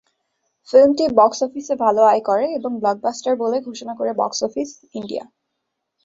[0.69, 5.23] ফিল্মটি box অফিসে ভালো আয় করে এবং "ব্লকবাস্টার" বলে ঘোষণা করে বক্স অফিস ইন্ডিয়া।